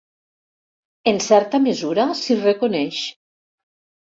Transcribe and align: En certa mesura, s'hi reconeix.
En 1.11 1.21
certa 1.25 1.59
mesura, 1.67 2.07
s'hi 2.23 2.39
reconeix. 2.41 3.05